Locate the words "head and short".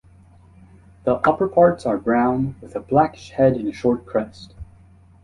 3.29-4.07